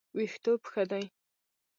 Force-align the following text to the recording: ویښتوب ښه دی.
ویښتوب 0.15 0.61
ښه 0.71 0.83
دی. 0.91 1.05